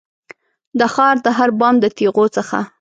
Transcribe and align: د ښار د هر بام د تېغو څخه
د 0.79 0.81
ښار 0.93 1.15
د 1.25 1.27
هر 1.37 1.49
بام 1.59 1.75
د 1.83 1.85
تېغو 1.97 2.25
څخه 2.35 2.57